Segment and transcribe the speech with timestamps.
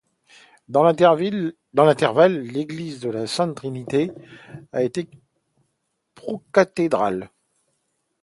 [0.67, 1.53] Dans l'intervalle,
[2.39, 4.09] l'église de la Sainte-Trinité
[4.71, 5.07] a été
[6.15, 7.29] pro-cathédrale.